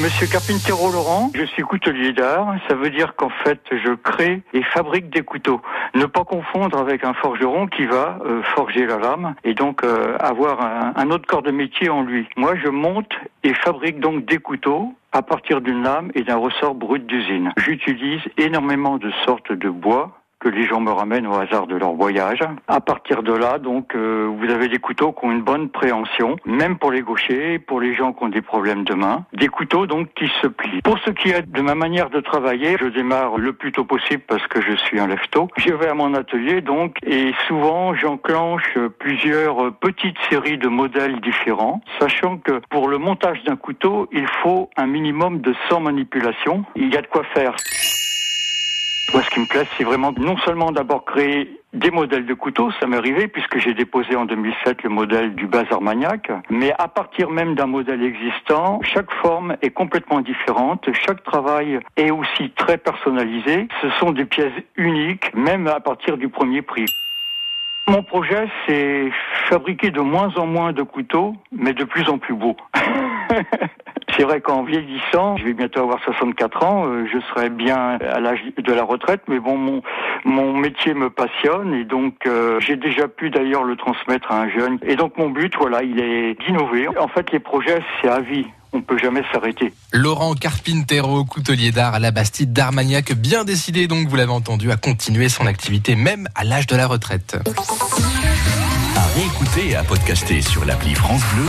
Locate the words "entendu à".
94.32-94.76